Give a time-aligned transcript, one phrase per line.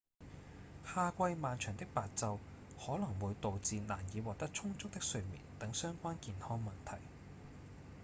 [0.83, 2.39] 夏季漫長的白晝
[2.83, 6.97] 可能會導致難以獲得充足的睡眠等相關健康問題